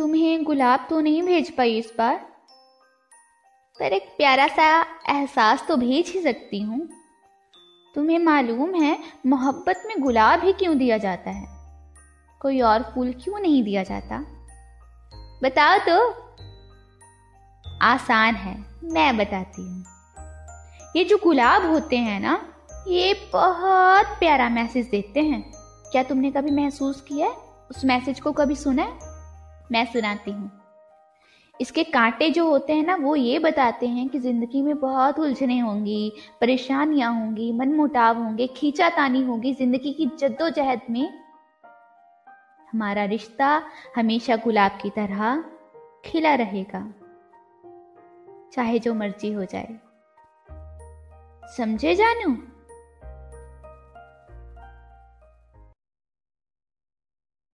[0.00, 2.16] गुलाब तो नहीं भेज पाई इस बार?
[3.78, 4.80] पर एक प्यारा सा
[5.10, 6.88] एहसास तो भेज ही सकती हूँ।
[7.94, 11.48] तुम्हें मालूम है, मोहब्बत में गुलाब ही क्यों दिया जाता है?
[12.40, 14.18] कोई और फूल क्यों नहीं दिया जाता?
[15.42, 16.10] बताओ तो।
[17.82, 19.84] आसान है, मैं बताती हूँ।
[20.96, 22.52] ये जो गुलाब होते हैं ना,
[22.88, 25.52] ये बहुत प्यारा मैसेज देते हैं।
[25.92, 27.28] क्या तुमने कभी महसूस किया
[27.70, 29.11] उस मैसेज को कभी सुना है?
[29.70, 30.50] मैं सुनाती हूँ।
[31.60, 35.58] इसके कांटे जो होते हैं ना, वो ये बताते हैं कि ज़िंदगी में बहुत उलझने
[35.58, 41.08] होंगी, परेशानियाँ होंगी मन मुटाव होंगे, खींचातानी होगी। ज़िंदगी की जद्दोजहद में
[42.72, 43.62] हमारा रिश्ता
[43.96, 45.44] हमेशा गुलाब की तरह
[46.04, 46.86] खिला रहेगा,
[48.52, 49.78] चाहे जो मर्ज़ी हो जाए।
[51.56, 52.36] समझे जानू?